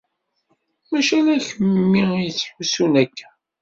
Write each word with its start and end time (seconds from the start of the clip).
Mačči 0.89 1.13
ala 1.19 1.35
kemmi 1.47 2.01
i 2.17 2.19
yettḥussun 2.25 2.93
akka. 3.03 3.27